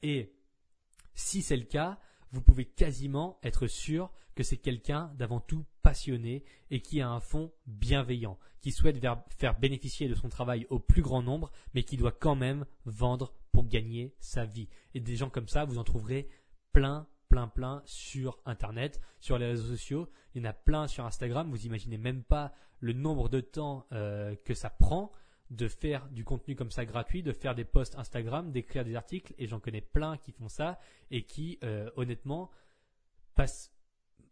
Et 0.03 0.35
si 1.15 1.41
c'est 1.41 1.57
le 1.57 1.65
cas, 1.65 1.99
vous 2.33 2.43
pouvez 2.43 2.65
quasiment 2.65 3.39
être 3.43 3.67
sûr 3.67 4.11
que 4.35 4.43
c'est 4.43 4.57
quelqu'un 4.57 5.13
d'avant 5.17 5.41
tout 5.41 5.65
passionné 5.83 6.45
et 6.71 6.81
qui 6.81 7.01
a 7.01 7.09
un 7.09 7.21
fond 7.21 7.53
bienveillant, 7.67 8.39
qui 8.61 8.71
souhaite 8.71 9.05
faire 9.31 9.59
bénéficier 9.59 10.09
de 10.09 10.15
son 10.15 10.29
travail 10.29 10.67
au 10.71 10.79
plus 10.79 11.03
grand 11.03 11.23
nombre, 11.23 11.51
mais 11.75 11.83
qui 11.83 11.97
doit 11.97 12.13
quand 12.13 12.37
même 12.37 12.65
vendre 12.85 13.33
pour 13.53 13.67
gagner 13.67 14.15
sa 14.21 14.45
vie. 14.45 14.69
Et 14.95 15.01
des 15.01 15.17
gens 15.17 15.31
comme 15.31 15.49
ça, 15.49 15.65
vous 15.65 15.79
en 15.79 15.85
trouverez 15.85 16.29
plein, 16.73 17.09
plein, 17.29 17.49
plein 17.49 17.83
sur 17.85 18.39
Internet, 18.45 19.01
sur 19.21 19.39
les 19.39 19.47
réseaux 19.47 19.71
sociaux. 19.71 20.09
Il 20.35 20.43
y 20.43 20.47
en 20.47 20.51
a 20.51 20.53
plein 20.53 20.87
sur 20.87 21.05
Instagram. 21.05 21.51
Vous 21.51 21.67
imaginez 21.67 21.99
même 21.99 22.23
pas 22.23 22.53
le 22.81 22.93
nombre 22.93 23.29
de 23.29 23.41
temps 23.41 23.87
euh, 23.93 24.37
que 24.45 24.55
ça 24.55 24.71
prend 24.71 25.11
de 25.51 25.69
faire 25.69 26.09
du 26.11 26.25
contenu 26.25 26.55
comme 26.55 26.71
ça 26.71 26.85
gratuit, 26.85 27.23
de 27.23 27.33
faire 27.33 27.55
des 27.55 27.65
posts 27.65 27.97
Instagram, 27.97 28.53
d'écrire 28.53 28.85
des 28.85 28.97
articles, 28.97 29.35
et 29.39 29.47
j'en 29.47 29.61
connais 29.61 29.81
plein 29.81 30.17
qui 30.19 30.33
font 30.33 30.49
ça 30.49 30.79
et 31.11 31.25
qui, 31.25 31.59
euh, 31.65 31.91
honnêtement, 31.97 32.51
passent, 33.35 33.73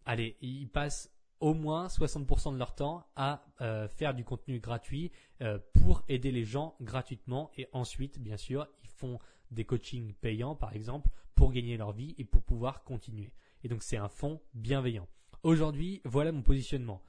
allez, 0.04 0.36
ils 0.40 0.68
passent 0.68 1.10
au 1.40 1.54
moins 1.54 1.86
60% 1.88 2.52
de 2.52 2.58
leur 2.58 2.74
temps 2.74 3.06
à 3.14 3.44
euh, 3.60 3.88
faire 3.88 4.14
du 4.14 4.24
contenu 4.24 4.58
gratuit 4.58 5.12
euh, 5.42 5.58
pour 5.74 6.02
aider 6.08 6.32
les 6.32 6.44
gens 6.44 6.76
gratuitement 6.80 7.50
et 7.56 7.68
ensuite, 7.72 8.18
bien 8.18 8.36
sûr, 8.36 8.66
ils 8.82 8.88
font 8.88 9.18
des 9.50 9.64
coachings 9.64 10.14
payants, 10.14 10.54
par 10.54 10.74
exemple, 10.74 11.10
pour 11.34 11.52
gagner 11.52 11.76
leur 11.76 11.92
vie 11.92 12.14
et 12.18 12.24
pour 12.24 12.42
pouvoir 12.42 12.84
continuer. 12.84 13.32
Et 13.62 13.68
donc 13.68 13.82
c'est 13.82 13.96
un 13.96 14.08
fonds 14.08 14.40
bienveillant. 14.54 15.08
Aujourd'hui, 15.42 16.00
voilà 16.04 16.32
mon 16.32 16.42
positionnement. 16.42 17.02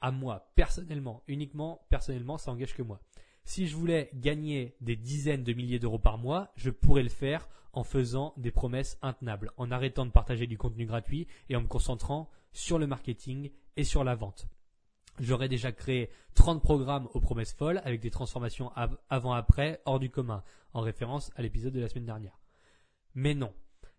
À 0.00 0.10
moi, 0.10 0.52
personnellement, 0.54 1.22
uniquement 1.26 1.86
personnellement, 1.88 2.38
ça 2.38 2.50
engage 2.50 2.74
que 2.74 2.82
moi. 2.82 3.00
Si 3.44 3.66
je 3.66 3.76
voulais 3.76 4.10
gagner 4.14 4.76
des 4.80 4.96
dizaines 4.96 5.44
de 5.44 5.52
milliers 5.52 5.78
d'euros 5.78 5.98
par 5.98 6.18
mois, 6.18 6.52
je 6.56 6.70
pourrais 6.70 7.02
le 7.02 7.08
faire 7.08 7.48
en 7.72 7.84
faisant 7.84 8.34
des 8.36 8.50
promesses 8.50 8.98
intenables, 9.02 9.50
en 9.56 9.70
arrêtant 9.70 10.06
de 10.06 10.10
partager 10.10 10.46
du 10.46 10.58
contenu 10.58 10.86
gratuit 10.86 11.26
et 11.48 11.56
en 11.56 11.62
me 11.62 11.66
concentrant 11.66 12.30
sur 12.52 12.78
le 12.78 12.86
marketing 12.86 13.50
et 13.76 13.84
sur 13.84 14.04
la 14.04 14.14
vente. 14.14 14.46
J'aurais 15.18 15.48
déjà 15.48 15.72
créé 15.72 16.10
30 16.34 16.62
programmes 16.62 17.08
aux 17.14 17.20
promesses 17.20 17.52
folles 17.52 17.82
avec 17.84 18.00
des 18.00 18.10
transformations 18.10 18.72
avant-après 19.10 19.80
hors 19.84 19.98
du 19.98 20.10
commun, 20.10 20.42
en 20.72 20.80
référence 20.80 21.30
à 21.36 21.42
l'épisode 21.42 21.74
de 21.74 21.80
la 21.80 21.88
semaine 21.88 22.06
dernière. 22.06 22.38
Mais 23.14 23.34
non. 23.34 23.52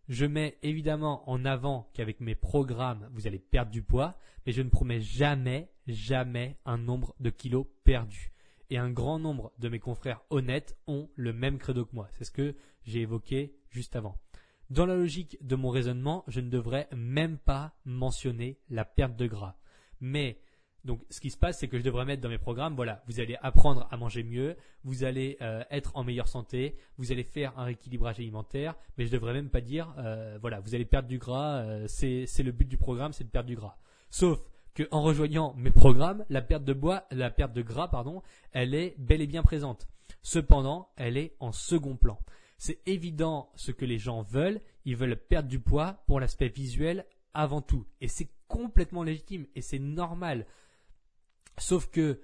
Je 0.10 0.26
mets 0.26 0.58
évidemment 0.64 1.30
en 1.30 1.46
avant 1.46 1.90
qu'avec 1.94 2.20
mes 2.20 2.36
programmes, 2.36 3.10
vous 3.14 3.26
allez 3.26 3.40
perdre 3.40 3.72
du 3.72 3.84
poids, 3.84 4.18
mais 4.46 4.52
je 4.52 4.62
ne 4.62 4.70
promets 4.70 5.00
jamais, 5.00 5.72
jamais 5.88 6.58
un 6.66 6.78
nombre 6.78 7.16
de 7.20 7.30
kilos 7.30 7.68
perdus. 7.86 8.33
Et 8.74 8.78
un 8.78 8.90
grand 8.90 9.20
nombre 9.20 9.54
de 9.60 9.70
mes 9.70 9.78
confrères 9.78 10.24
honnêtes 10.32 10.76
ont 10.88 11.08
le 11.16 11.32
même 11.32 11.60
credo 11.60 11.86
que 11.86 11.94
moi. 11.94 12.10
C'est 12.14 12.24
ce 12.24 12.32
que 12.32 12.56
j'ai 12.82 13.02
évoqué 13.02 13.54
juste 13.70 13.96
avant. 13.96 14.18
Dans 14.72 14.88
la 14.88 14.96
logique 14.96 15.38
de 15.46 15.56
mon 15.56 15.70
raisonnement, 15.70 16.24
je 16.26 16.40
ne 16.40 16.50
devrais 16.50 16.88
même 16.92 17.38
pas 17.38 17.76
mentionner 17.86 18.58
la 18.72 18.84
perte 18.84 19.16
de 19.16 19.28
gras. 19.28 19.58
Mais 20.02 20.40
donc, 20.86 21.04
ce 21.12 21.22
qui 21.22 21.30
se 21.30 21.38
passe, 21.38 21.60
c'est 21.60 21.68
que 21.68 21.78
je 21.78 21.84
devrais 21.84 22.04
mettre 22.04 22.24
dans 22.24 22.30
mes 22.30 22.40
programmes, 22.40 22.76
voilà, 22.76 23.04
vous 23.06 23.20
allez 23.20 23.38
apprendre 23.44 23.88
à 23.92 23.98
manger 23.98 24.24
mieux, 24.24 24.58
vous 24.84 25.04
allez 25.04 25.38
euh, 25.42 25.64
être 25.70 25.96
en 25.96 26.04
meilleure 26.04 26.28
santé, 26.28 26.76
vous 26.98 27.12
allez 27.12 27.24
faire 27.24 27.54
un 27.60 27.66
rééquilibrage 27.66 28.18
alimentaire, 28.18 28.74
mais 28.98 29.06
je 29.06 29.12
devrais 29.12 29.34
même 29.34 29.52
pas 29.52 29.62
dire, 29.62 29.94
euh, 30.00 30.40
voilà, 30.42 30.62
vous 30.62 30.74
allez 30.74 30.86
perdre 30.86 31.08
du 31.08 31.20
gras, 31.20 31.58
euh, 31.60 31.86
c'est 31.88 32.42
le 32.42 32.52
but 32.52 32.68
du 32.68 32.80
programme, 32.80 33.14
c'est 33.14 33.24
de 33.24 33.30
perdre 33.30 33.50
du 33.50 33.56
gras. 33.56 33.78
Sauf 34.10 34.40
que 34.74 34.88
en 34.92 35.04
rejoignant 35.04 35.54
mes 35.56 35.72
programmes, 35.72 36.26
la 36.30 36.42
perte 36.42 36.64
de 36.64 36.74
bois, 36.74 37.06
la 37.12 37.30
perte 37.30 37.54
de 37.54 37.62
gras, 37.62 37.88
pardon, 37.88 38.22
elle 38.52 38.74
est 38.74 38.96
bel 38.98 39.22
et 39.22 39.28
bien 39.28 39.44
présente. 39.44 39.88
Cependant, 40.22 40.90
elle 40.96 41.18
est 41.18 41.36
en 41.40 41.52
second 41.52 41.96
plan. 41.96 42.20
C'est 42.58 42.80
évident 42.86 43.52
ce 43.56 43.72
que 43.72 43.86
les 43.86 43.98
gens 43.98 44.24
veulent, 44.24 44.62
ils 44.86 44.96
veulent 44.96 45.18
perdre 45.18 45.50
du 45.50 45.60
poids 45.60 46.04
pour 46.08 46.20
l'aspect 46.20 46.48
visuel 46.48 47.06
avant 47.34 47.62
tout, 47.62 47.86
et 48.00 48.08
c'est 48.08 48.30
complètement 48.48 49.04
légitime 49.04 49.48
et 49.56 49.62
c'est 49.62 49.80
normal. 49.80 50.46
Sauf 51.58 51.90
que 51.90 52.22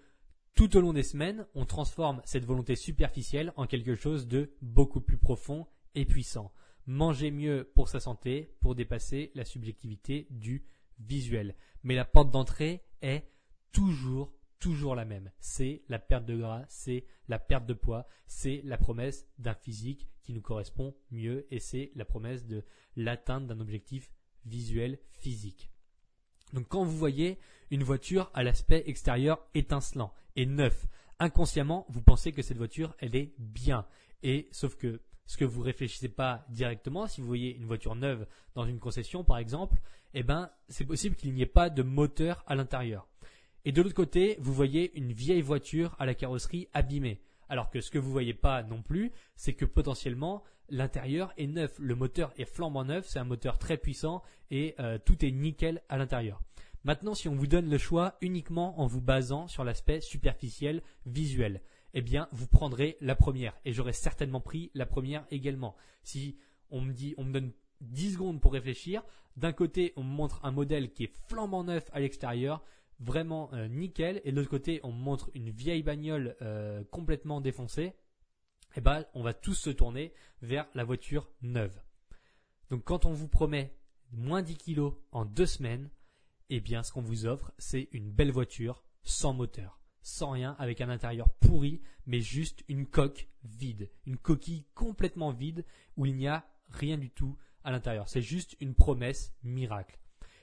tout 0.56 0.76
au 0.78 0.82
long 0.82 0.94
des 0.94 1.04
semaines, 1.04 1.46
on 1.56 1.66
transforme 1.66 2.22
cette 2.26 2.46
volonté 2.46 2.76
superficielle 2.76 3.54
en 3.56 3.66
quelque 3.66 3.96
chose 3.96 4.28
de 4.28 4.52
beaucoup 4.62 5.02
plus 5.02 5.18
profond 5.18 5.68
et 5.96 6.06
puissant. 6.06 6.52
Manger 6.86 7.32
mieux 7.32 7.72
pour 7.76 7.88
sa 7.90 8.00
santé, 8.00 8.56
pour 8.60 8.76
dépasser 8.76 9.32
la 9.36 9.46
subjectivité 9.46 10.28
du 10.30 10.64
visuel. 11.00 11.56
Mais 11.84 11.96
la 11.96 12.06
porte 12.06 12.32
d'entrée 12.32 12.84
est 13.02 13.26
toujours, 13.72 14.34
toujours 14.60 14.96
la 14.96 15.06
même. 15.06 15.32
C'est 15.40 15.84
la 15.90 16.00
perte 16.00 16.26
de 16.26 16.38
gras, 16.38 16.66
c'est 16.68 17.06
la 17.28 17.40
perte 17.40 17.66
de 17.66 17.74
poids, 17.74 18.08
c'est 18.28 18.62
la 18.64 18.78
promesse 18.78 19.28
d'un 19.38 19.54
physique 19.54 20.08
qui 20.24 20.34
nous 20.34 20.42
correspond 20.42 20.96
mieux 21.12 21.48
et 21.52 21.60
c'est 21.60 21.92
la 21.96 22.06
promesse 22.06 22.46
de 22.46 22.64
l'atteinte 22.96 23.48
d'un 23.48 23.60
objectif 23.60 24.12
visuel 24.46 25.00
physique. 25.12 25.72
Donc 26.54 26.68
quand 26.68 26.84
vous 26.84 26.98
voyez 26.98 27.38
une 27.72 27.84
voiture 27.84 28.32
à 28.34 28.44
l'aspect 28.44 28.84
extérieur 28.88 29.40
étincelant 29.54 30.14
et 30.36 30.46
neuf, 30.46 30.88
inconsciemment, 31.20 31.86
vous 31.90 32.02
pensez 32.02 32.32
que 32.32 32.42
cette 32.42 32.58
voiture, 32.58 32.96
elle 33.00 33.16
est 33.16 33.34
bien. 33.38 33.86
Et 34.24 34.50
sauf 34.52 34.76
que 34.76 35.02
ce 35.30 35.38
que 35.38 35.46
vous 35.46 35.62
réfléchissez 35.62 36.10
pas 36.10 36.44
directement, 36.50 37.06
si 37.06 37.22
vous 37.22 37.28
voyez 37.28 37.56
une 37.56 37.66
voiture 37.66 37.94
neuve 37.94 38.26
dans 38.56 38.66
une 38.66 38.80
concession 38.80 39.24
par 39.24 39.38
exemple, 39.38 39.80
eh 40.16 40.24
ben 40.24 40.50
c'est 40.70 40.86
possible 40.86 41.16
qu'il 41.16 41.32
n'y 41.36 41.44
ait 41.44 41.46
pas 41.46 41.70
de 41.70 41.84
moteur 41.84 42.44
à 42.48 42.56
l'intérieur. 42.56 43.08
Et 43.64 43.72
de 43.72 43.80
l'autre 43.84 43.94
côté, 43.94 44.38
vous 44.40 44.56
voyez 44.56 44.92
une 44.98 45.14
vieille 45.14 45.44
voiture 45.44 45.96
à 46.00 46.08
la 46.08 46.16
carrosserie 46.16 46.68
abîmée. 46.74 47.22
Alors 47.48 47.70
que 47.70 47.80
ce 47.80 47.92
que 47.92 48.00
vous 48.00 48.12
voyez 48.12 48.34
pas 48.34 48.64
non 48.64 48.82
plus, 48.82 49.12
c'est 49.36 49.54
que 49.54 49.66
potentiellement 49.66 50.44
l'intérieur 50.68 51.32
est 51.38 51.46
neuf, 51.46 51.78
le 51.78 51.94
moteur 51.94 52.34
est 52.40 52.46
flambant 52.46 52.86
neuf, 52.86 53.08
c'est 53.08 53.20
un 53.20 53.24
moteur 53.24 53.60
très 53.60 53.78
puissant 53.78 54.24
et 54.50 54.74
euh, 54.80 54.98
tout 54.98 55.24
est 55.24 55.32
nickel 55.32 55.84
à 55.90 55.98
l'intérieur. 55.98 56.42
Maintenant, 56.86 57.14
si 57.14 57.30
on 57.30 57.36
vous 57.36 57.46
donne 57.46 57.70
le 57.70 57.78
choix 57.78 58.18
uniquement 58.22 58.82
en 58.82 58.88
vous 58.88 59.02
basant 59.02 59.48
sur 59.48 59.64
l'aspect 59.64 60.02
superficiel, 60.02 60.82
visuel, 61.06 61.62
eh 61.94 62.02
bien, 62.02 62.28
vous 62.32 62.48
prendrez 62.48 62.98
la 63.02 63.16
première. 63.16 63.56
Et 63.66 63.74
j'aurais 63.74 63.94
certainement 63.94 64.42
pris 64.42 64.72
la 64.74 64.86
première 64.86 65.26
également. 65.32 65.76
Si 66.04 66.38
on 66.70 66.82
me 66.82 66.94
dit, 66.94 67.16
on 67.18 67.24
me 67.24 67.34
donne 67.34 67.52
10 67.82 68.14
secondes 68.14 68.42
pour 68.42 68.54
réfléchir, 68.54 69.04
d'un 69.38 69.54
côté, 69.54 69.94
on 69.96 70.04
me 70.04 70.14
montre 70.14 70.44
un 70.44 70.52
modèle 70.52 70.92
qui 70.92 71.06
est 71.06 71.14
flambant 71.28 71.64
neuf 71.64 71.90
à 71.94 72.00
l'extérieur, 72.00 72.64
vraiment 73.00 73.50
euh, 73.54 73.68
nickel, 73.68 74.22
et 74.26 74.32
de 74.32 74.36
l'autre 74.36 74.50
côté, 74.50 74.82
on 74.84 74.92
me 74.92 75.02
montre 75.02 75.30
une 75.34 75.50
vieille 75.50 75.84
bagnole 75.84 76.36
euh, 76.42 76.84
complètement 76.92 77.42
défoncée, 77.42 77.94
eh 78.76 78.82
ben, 78.82 79.06
on 79.14 79.24
va 79.24 79.34
tous 79.34 79.56
se 79.56 79.70
tourner 79.70 80.14
vers 80.42 80.68
la 80.76 80.84
voiture 80.84 81.30
neuve. 81.42 81.82
Donc, 82.70 82.84
quand 82.84 83.06
on 83.06 83.14
vous 83.14 83.28
promet 83.28 83.74
moins 84.12 84.42
10 84.42 84.58
kilos 84.58 84.94
en 85.12 85.26
deux 85.26 85.46
semaines, 85.46 85.90
eh 86.50 86.60
bien, 86.60 86.84
ce 86.84 86.92
qu'on 86.92 87.02
vous 87.02 87.26
offre, 87.26 87.52
c'est 87.58 87.90
une 87.92 88.12
belle 88.12 88.32
voiture 88.32 88.84
sans 89.04 89.34
moteur, 89.34 89.79
sans 90.02 90.32
rien, 90.32 90.56
avec 90.60 90.82
un 90.82 90.90
intérieur 90.90 91.30
pourri, 91.30 91.82
mais 92.06 92.22
juste 92.22 92.64
une 92.68 92.86
coque 92.86 93.28
vide, 93.44 93.90
une 94.06 94.18
coquille 94.18 94.66
complètement 94.74 95.32
vide 95.32 95.66
où 95.98 96.06
il 96.06 96.16
n'y 96.16 96.28
a 96.28 96.46
rien 96.70 96.98
du 96.98 97.10
tout 97.10 97.38
à 97.64 97.72
l'intérieur. 97.72 98.08
C'est 98.08 98.22
juste 98.22 98.56
une 98.60 98.76
promesse 98.76 99.34
miracle. 99.44 100.00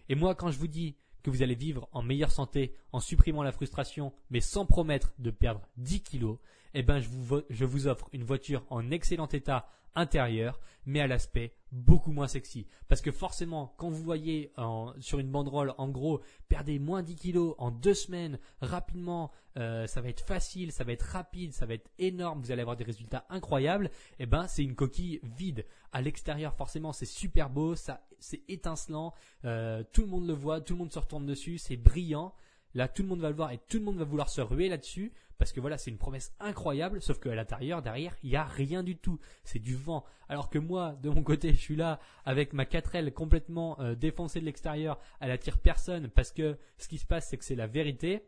Et 0.08 0.14
moi, 0.14 0.34
quand 0.34 0.50
je 0.50 0.58
vous 0.58 0.68
dis 0.68 0.96
que 1.22 1.30
vous 1.30 1.42
allez 1.42 1.54
vivre 1.54 1.88
en 1.92 2.02
meilleure 2.02 2.30
santé 2.30 2.74
en 2.92 3.00
supprimant 3.00 3.42
la 3.42 3.52
frustration, 3.52 4.12
mais 4.30 4.40
sans 4.40 4.64
promettre 4.64 5.12
de 5.18 5.30
perdre 5.30 5.68
10 5.76 6.02
kilos, 6.02 6.38
eh 6.78 6.82
ben, 6.82 7.00
je 7.00 7.64
vous, 7.64 7.86
offre 7.86 8.10
une 8.12 8.22
voiture 8.22 8.62
en 8.68 8.90
excellent 8.90 9.28
état 9.28 9.66
intérieur, 9.94 10.60
mais 10.84 11.00
à 11.00 11.06
l'aspect 11.06 11.54
beaucoup 11.72 12.12
moins 12.12 12.28
sexy. 12.28 12.66
Parce 12.86 13.00
que 13.00 13.10
forcément, 13.10 13.74
quand 13.78 13.88
vous 13.88 14.02
voyez 14.02 14.52
sur 15.00 15.18
une 15.18 15.30
banderole, 15.30 15.72
en 15.78 15.88
gros, 15.88 16.20
perdez 16.50 16.78
moins 16.78 17.02
10 17.02 17.16
kilos 17.16 17.54
en 17.56 17.70
deux 17.70 17.94
semaines, 17.94 18.38
rapidement, 18.60 19.30
euh, 19.56 19.86
ça 19.86 20.02
va 20.02 20.10
être 20.10 20.20
facile, 20.20 20.70
ça 20.70 20.84
va 20.84 20.92
être 20.92 21.00
rapide, 21.00 21.54
ça 21.54 21.64
va 21.64 21.72
être 21.72 21.90
énorme, 21.98 22.42
vous 22.42 22.52
allez 22.52 22.60
avoir 22.60 22.76
des 22.76 22.84
résultats 22.84 23.24
incroyables, 23.30 23.90
eh 24.18 24.26
ben 24.26 24.46
c'est 24.46 24.62
une 24.62 24.74
coquille 24.74 25.18
vide. 25.22 25.64
À 25.92 26.02
l'extérieur, 26.02 26.54
forcément, 26.54 26.92
c'est 26.92 27.06
super 27.06 27.48
beau, 27.48 27.74
c'est 27.74 28.42
étincelant, 28.48 29.14
euh, 29.46 29.82
tout 29.94 30.02
le 30.02 30.08
monde 30.08 30.26
le 30.26 30.34
voit, 30.34 30.60
tout 30.60 30.74
le 30.74 30.80
monde 30.80 30.92
se 30.92 30.98
retourne 30.98 31.24
dessus, 31.24 31.56
c'est 31.56 31.78
brillant. 31.78 32.34
Là, 32.74 32.88
tout 32.88 33.02
le 33.02 33.08
monde 33.08 33.20
va 33.20 33.30
le 33.30 33.36
voir 33.36 33.52
et 33.52 33.58
tout 33.68 33.78
le 33.78 33.84
monde 33.84 33.96
va 33.96 34.04
vouloir 34.04 34.28
se 34.28 34.42
ruer 34.42 34.68
là-dessus 34.68 35.10
parce 35.38 35.52
que 35.52 35.60
voilà, 35.60 35.78
c'est 35.78 35.90
une 35.90 35.98
promesse 35.98 36.34
incroyable, 36.40 37.02
sauf 37.02 37.18
qu'à 37.18 37.34
l'intérieur, 37.34 37.82
derrière, 37.82 38.16
il 38.22 38.30
n'y 38.30 38.36
a 38.36 38.44
rien 38.44 38.82
du 38.82 38.96
tout. 38.96 39.18
C'est 39.44 39.58
du 39.58 39.74
vent. 39.74 40.04
Alors 40.28 40.50
que 40.50 40.58
moi, 40.58 40.96
de 41.02 41.10
mon 41.10 41.22
côté, 41.22 41.52
je 41.52 41.58
suis 41.58 41.76
là 41.76 42.00
avec 42.24 42.52
ma 42.52 42.64
4L 42.64 43.12
complètement 43.12 43.78
euh, 43.80 43.94
défoncée 43.94 44.40
de 44.40 44.46
l'extérieur, 44.46 44.98
elle 45.20 45.30
attire 45.30 45.58
personne 45.58 46.08
parce 46.08 46.32
que 46.32 46.58
ce 46.78 46.88
qui 46.88 46.98
se 46.98 47.06
passe, 47.06 47.28
c'est 47.28 47.36
que 47.36 47.44
c'est 47.44 47.54
la 47.54 47.66
vérité. 47.66 48.22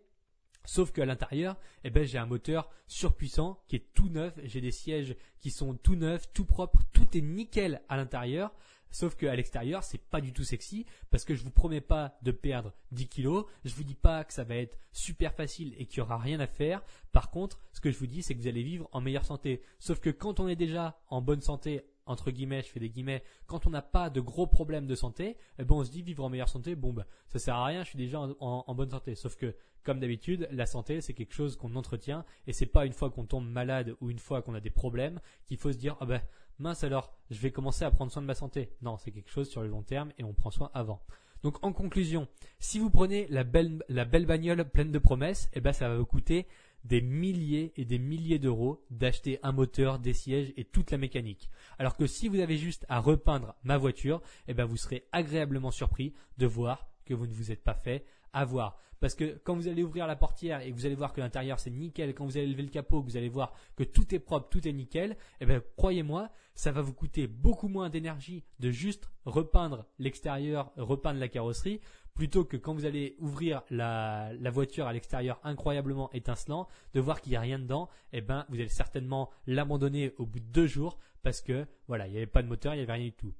Sauf 0.65 0.93
qu'à 0.93 1.07
l'intérieur, 1.07 1.57
eh 1.85 1.91
ben, 1.91 2.05
j'ai 2.05 2.19
un 2.19 2.27
moteur 2.27 2.69
surpuissant 2.87 3.63
qui 3.69 3.77
est 3.77 3.87
tout 3.95 4.11
neuf. 4.11 4.35
J'ai 4.45 4.61
des 4.61 4.71
sièges 4.71 5.17
qui 5.41 5.51
sont 5.51 5.75
tout 5.75 5.97
neufs, 5.97 6.31
tout 6.35 6.45
propres, 6.45 6.83
tout 6.93 7.17
est 7.17 7.23
nickel 7.23 7.81
à 7.89 7.97
l'intérieur. 7.97 8.53
Sauf 8.91 9.17
qu'à 9.17 9.35
l'extérieur, 9.35 9.83
c'est 9.85 9.99
pas 9.99 10.21
du 10.21 10.33
tout 10.33 10.45
sexy 10.45 10.87
parce 11.11 11.25
que 11.25 11.35
je 11.35 11.43
vous 11.43 11.51
promets 11.51 11.81
pas 11.81 12.17
de 12.23 12.31
perdre 12.31 12.73
10 12.93 13.09
kilos. 13.09 13.45
Je 13.65 13.75
vous 13.75 13.85
dis 13.85 13.95
pas 13.95 14.25
que 14.25 14.33
ça 14.33 14.45
va 14.45 14.57
être 14.57 14.79
super 14.93 15.35
facile 15.35 15.75
et 15.79 15.87
qu'il 15.87 15.99
y 15.99 16.01
aura 16.01 16.19
rien 16.19 16.41
à 16.41 16.47
faire. 16.47 16.83
Par 17.13 17.31
contre, 17.31 17.61
ce 17.73 17.81
que 17.81 17.91
je 17.91 17.99
vous 17.99 18.07
dis, 18.07 18.23
c'est 18.23 18.35
que 18.35 18.41
vous 18.41 18.49
allez 18.49 18.63
vivre 18.63 18.89
en 18.93 19.01
meilleure 19.01 19.25
santé. 19.25 19.63
Sauf 19.79 20.01
que 20.01 20.11
quand 20.11 20.41
on 20.41 20.49
est 20.49 20.57
déjà 20.57 21.01
en 21.09 21.21
bonne 21.23 21.41
santé, 21.43 21.85
entre 22.09 22.31
guillemets, 22.31 22.63
je 22.63 22.69
fais 22.69 22.81
des 22.81 22.89
guillemets, 22.89 23.23
quand 23.47 23.67
on 23.67 23.71
n'a 23.71 23.83
pas 23.83 24.11
de 24.11 24.21
gros 24.21 24.47
problèmes 24.47 24.87
de 24.87 24.95
santé, 24.95 25.37
eh 25.59 25.65
ben 25.65 25.75
on 25.77 25.85
se 25.85 25.91
dit 25.91 26.03
vivre 26.03 26.25
en 26.25 26.31
meilleure 26.31 26.49
santé, 26.49 26.75
bon 26.75 26.93
bah 26.93 27.07
ça 27.29 27.39
sert 27.39 27.55
à 27.55 27.67
rien, 27.67 27.85
je 27.85 27.91
suis 27.91 27.99
déjà 27.99 28.19
en, 28.19 28.75
bonne 28.75 28.91
santé. 28.91 29.15
Sauf 29.15 29.37
que 29.37 29.55
comme 29.85 30.01
d'habitude, 30.01 30.49
la 30.51 30.67
santé 30.67 31.01
c'est 31.01 31.13
quelque 31.13 31.35
chose 31.35 31.57
qu'on 31.57 31.77
entretient 31.77 32.25
et 32.47 32.53
c'est 32.53 32.67
pas 32.67 32.87
une 32.87 32.93
fois 32.93 33.11
qu'on 33.11 33.27
tombe 33.27 33.47
malade 33.47 33.95
ou 34.01 34.11
une 34.11 34.19
fois 34.19 34.43
qu'on 34.43 34.55
a 34.55 34.61
des 34.61 34.71
problèmes 34.71 35.21
qu'il 35.47 35.59
faut 35.59 35.71
se 35.71 35.79
dire 35.79 35.97
ah 36.01 36.07
ben 36.07 36.23
mince 36.59 36.85
alors, 36.85 37.13
je 37.31 37.39
vais 37.39 37.51
commencer 37.51 37.85
à 37.85 37.91
prendre 37.91 38.13
soin 38.13 38.23
de 38.23 38.27
ma 38.27 38.35
santé. 38.35 38.71
Non, 38.83 38.97
c'est 38.97 39.11
quelque 39.11 39.31
chose 39.31 39.49
sur 39.49 39.63
le 39.63 39.69
long 39.69 39.83
terme 39.83 40.13
et 40.19 40.25
on 40.25 40.33
prend 40.33 40.51
soin 40.51 40.71
avant. 40.75 41.03
Donc 41.43 41.65
en 41.65 41.73
conclusion, 41.73 42.27
si 42.59 42.79
vous 42.79 42.91
prenez 42.91 43.27
la 43.29 43.45
belle, 43.45 43.81
bagnole 43.89 44.69
pleine 44.69 44.91
de 44.91 44.99
promesses, 44.99 45.49
eh 45.53 45.61
ben 45.61 45.73
ça 45.73 45.89
va 45.89 45.97
vous 45.97 46.07
coûter 46.07 46.47
des 46.85 47.01
milliers 47.01 47.73
et 47.77 47.85
des 47.85 47.99
milliers 47.99 48.39
d'euros 48.39 48.85
d'acheter 48.91 49.39
un 49.43 49.53
moteur, 49.53 49.99
des 49.99 50.15
sièges 50.15 50.53
et 50.57 50.65
toute 50.65 50.91
la 50.91 50.99
mécanique. 50.99 51.51
Alors 51.79 51.97
que 51.97 52.07
si 52.07 52.29
vous 52.29 52.41
avez 52.41 52.57
juste 52.57 52.87
à 52.89 53.01
repeindre 53.01 53.55
ma 53.63 53.77
voiture, 53.79 54.21
eh 54.49 54.55
ben 54.55 54.65
vous 54.65 54.77
serez 54.77 55.07
agréablement 55.13 55.71
surpris 55.71 56.15
de 56.39 56.47
voir 56.47 56.89
que 57.05 57.15
vous 57.15 57.27
ne 57.27 57.33
vous 57.33 57.53
êtes 57.53 57.63
pas 57.63 57.75
fait 57.75 58.05
à 58.33 58.45
voir. 58.45 58.79
Parce 59.01 59.15
que 59.15 59.41
quand 59.45 59.55
vous 59.55 59.69
allez 59.69 59.85
ouvrir 59.85 60.07
la 60.07 60.17
portière 60.17 60.61
et 60.61 60.71
que 60.71 60.77
vous 60.77 60.87
allez 60.87 60.97
voir 60.97 61.13
que 61.13 61.21
l'intérieur 61.21 61.61
c'est 61.61 61.71
nickel, 61.71 62.15
quand 62.15 62.25
vous 62.25 62.37
allez 62.37 62.49
lever 62.49 62.65
le 62.65 62.69
capot, 62.69 63.01
que 63.01 63.11
vous 63.11 63.17
allez 63.17 63.29
voir 63.29 63.53
que 63.77 63.85
tout 63.85 64.13
est 64.15 64.19
propre, 64.19 64.49
tout 64.49 64.67
est 64.67 64.73
nickel, 64.73 65.17
eh 65.41 65.47
bien 65.47 65.63
croyez-moi, 65.77 66.31
ça 66.59 66.73
va 66.73 66.83
vous 66.83 66.93
coûter 66.93 67.29
beaucoup 67.29 67.69
moins 67.69 67.89
d'énergie 67.89 68.43
de 68.59 68.73
juste 68.73 69.09
repeindre 69.25 69.87
l'extérieur, 70.01 70.73
repeindre 70.77 71.21
la 71.21 71.29
carrosserie, 71.29 71.81
plutôt 72.15 72.45
que 72.45 72.57
quand 72.57 72.75
vous 72.75 72.85
allez 72.85 73.15
ouvrir 73.21 73.63
la, 73.71 74.33
voiture 74.51 74.89
à 74.89 74.93
l'extérieur 74.93 75.39
incroyablement 75.45 76.13
étincelant, 76.13 76.67
de 76.95 77.01
voir 77.01 77.21
qu'il 77.21 77.31
n'y 77.31 77.37
a 77.37 77.41
rien 77.41 77.61
dedans, 77.61 77.89
eh 78.13 78.23
ben 78.23 78.45
vous 78.49 78.57
allez 78.57 78.69
certainement 78.69 79.31
l'abandonner 79.47 80.13
au 80.19 80.27
bout 80.27 80.41
de 80.41 80.47
deux 80.47 80.67
jours 80.67 80.99
parce 81.23 81.43
que 81.43 81.65
voilà, 81.87 82.09
il 82.09 82.11
n'y 82.11 82.17
avait 82.17 82.27
pas 82.27 82.43
de 82.43 82.49
moteur, 82.49 82.75
il 82.75 82.79
n'y 82.79 82.83
avait 82.83 82.95
rien 82.95 83.05
du 83.05 83.13
tout. 83.13 83.33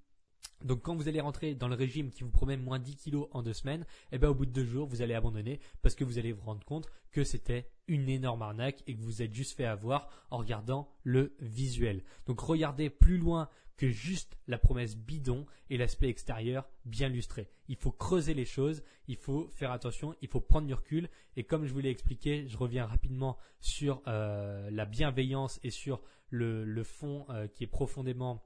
Donc 0.65 0.83
quand 0.83 0.97
vous 0.97 1.09
allez 1.09 1.21
rentrer 1.21 1.55
dans 1.55 1.69
le 1.69 1.77
régime 1.77 2.11
qui 2.11 2.25
vous 2.25 2.31
promet 2.31 2.57
moins 2.57 2.79
10 2.79 2.97
kilos 2.97 3.29
en 3.31 3.43
deux 3.43 3.53
semaines, 3.53 3.87
eh 4.11 4.19
ben 4.19 4.29
au 4.29 4.35
bout 4.35 4.47
de 4.47 4.51
deux 4.51 4.65
jours 4.65 4.89
vous 4.89 5.03
allez 5.03 5.15
abandonner 5.15 5.61
parce 5.83 5.95
que 5.95 6.05
vous 6.05 6.19
allez 6.19 6.33
vous 6.33 6.45
rendre 6.45 6.65
compte 6.65 6.89
que 7.13 7.23
c'était 7.23 7.71
une 7.87 8.09
énorme 8.09 8.43
arnaque 8.43 8.83
et 8.87 8.97
que 8.97 9.01
vous 9.01 9.23
êtes 9.23 9.33
juste 9.33 9.57
fait 9.57 9.65
avoir 9.65 10.09
en 10.31 10.39
regardant 10.39 10.91
le 11.05 11.35
visuel. 11.41 12.03
Donc 12.27 12.41
regardez 12.41 12.91
plus 12.91 13.19
loin 13.19 13.49
que 13.77 13.89
juste 13.89 14.37
la 14.49 14.59
promesse 14.59 14.97
bidon 14.97 15.47
et 15.71 15.77
l'aspect 15.77 16.09
extérieur 16.09 16.69
bien 16.85 17.09
lustré. 17.09 17.49
Il 17.69 17.77
faut 17.77 17.93
creuser 17.93 18.35
les 18.35 18.45
choses, 18.45 18.83
il 19.07 19.17
faut 19.17 19.49
faire 19.53 19.71
attention, 19.71 20.17
il 20.21 20.29
faut 20.29 20.41
prendre 20.41 20.67
du 20.67 20.75
recul 20.75 21.09
et 21.37 21.45
comme 21.45 21.67
je 21.67 21.73
vous 21.73 21.79
l'ai 21.79 21.91
expliqué, 21.91 22.49
je 22.49 22.57
reviens 22.57 22.85
rapidement 22.85 23.39
sur 23.61 24.03
euh, 24.09 24.69
la 24.73 24.85
bienveillance 24.85 25.61
et 25.63 25.71
sur 25.71 26.03
le, 26.31 26.83
fond 26.83 27.27
euh, 27.31 27.47
qui 27.47 27.63
est 27.63 27.69
profondément 27.69 28.43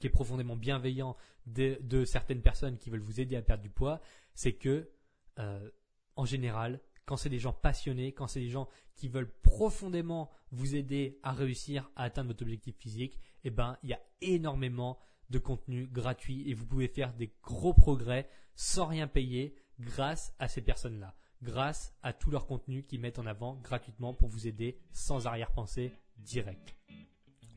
qui 0.00 0.06
est 0.06 0.10
profondément 0.10 0.56
bienveillant 0.56 1.16
de, 1.46 2.04
certaines 2.04 2.42
personnes 2.42 2.78
qui 2.78 2.90
veulent 2.90 3.00
vous 3.00 3.20
aider 3.20 3.36
à 3.36 3.42
perdre 3.42 3.62
du 3.62 3.70
poids, 3.70 4.00
c'est 4.34 4.54
que, 4.54 4.90
euh, 5.38 5.70
en 6.16 6.24
général, 6.24 6.80
quand 7.04 7.16
c'est 7.16 7.28
des 7.28 7.38
gens 7.38 7.52
passionnés, 7.52 8.12
quand 8.12 8.26
c'est 8.26 8.40
des 8.40 8.48
gens 8.48 8.68
qui 8.96 9.08
veulent 9.08 9.30
profondément 9.42 10.30
vous 10.52 10.74
aider 10.74 11.18
à 11.22 11.32
réussir 11.32 11.90
à 11.96 12.04
atteindre 12.04 12.28
votre 12.28 12.42
objectif 12.42 12.76
physique, 12.76 13.18
eh 13.44 13.50
ben, 13.50 13.78
il 13.82 13.90
y 13.90 13.94
a 13.94 14.00
énormément 14.20 14.98
de 15.28 15.38
contenu 15.38 15.86
gratuit 15.86 16.48
et 16.48 16.54
vous 16.54 16.66
pouvez 16.66 16.88
faire 16.88 17.12
des 17.14 17.32
gros 17.42 17.74
progrès 17.74 18.28
sans 18.54 18.86
rien 18.86 19.06
payer 19.06 19.54
grâce 19.78 20.34
à 20.38 20.48
ces 20.48 20.60
personnes-là, 20.60 21.14
grâce 21.42 21.94
à 22.02 22.12
tout 22.12 22.30
leur 22.30 22.46
contenu 22.46 22.84
qu'ils 22.84 23.00
mettent 23.00 23.18
en 23.18 23.26
avant 23.26 23.56
gratuitement 23.56 24.12
pour 24.12 24.28
vous 24.28 24.46
aider 24.46 24.78
sans 24.92 25.26
arrière-pensée 25.26 25.92
directe. 26.16 26.76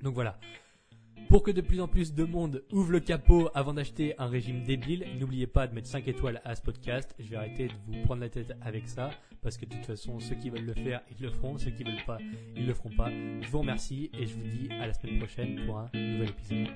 Donc 0.01 0.13
voilà, 0.13 0.39
pour 1.29 1.43
que 1.43 1.51
de 1.51 1.62
plus 1.62 1.82
en 1.82 1.88
plus 1.88 2.13
de 2.13 2.24
monde 2.24 2.63
ouvre 2.72 2.91
le 2.91 3.00
capot 3.00 3.50
avant 3.55 3.74
d'acheter 3.74 4.13
un 4.20 4.27
régime 4.27 4.63
débile, 4.63 5.05
n'oubliez 5.20 5.48
pas 5.48 5.67
de 5.67 5.74
mettre 5.74 5.88
5 5.88 6.08
étoiles 6.08 6.41
à 6.46 6.55
ce 6.55 6.62
podcast. 6.62 7.15
Je 7.20 7.29
vais 7.29 7.38
arrêter 7.38 7.67
de 7.67 7.74
vous 7.88 8.01
prendre 8.03 8.22
la 8.22 8.29
tête 8.29 8.53
avec 8.62 8.88
ça 8.88 9.10
parce 9.41 9.58
que 9.58 9.65
de 9.65 9.72
toute 9.72 9.86
façon, 9.86 10.20
ceux 10.20 10.36
qui 10.36 10.50
veulent 10.50 10.65
le 10.65 10.74
faire, 10.74 11.01
ils 11.12 11.24
le 11.24 11.32
feront. 11.32 11.58
Ceux 11.58 11.72
qui 11.72 11.84
veulent 11.84 12.05
pas, 12.05 12.20
ils 12.55 12.67
le 12.67 12.74
feront 12.74 12.91
pas. 12.96 13.10
Je 13.41 13.48
vous 13.50 13.60
remercie 13.60 14.10
et 14.13 14.25
je 14.25 14.36
vous 14.36 14.48
dis 14.48 14.70
à 14.74 14.88
la 14.88 14.93
semaine 14.93 15.20
prochaine 15.20 15.65
pour 15.65 15.79
un 15.79 15.89
nouvel 15.93 16.29
épisode. 16.29 16.67